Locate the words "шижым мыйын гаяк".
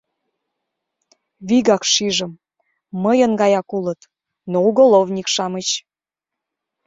1.93-3.67